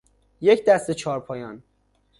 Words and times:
یک 0.41 0.65
دسته 0.65 0.93
چارپایان 0.93 1.63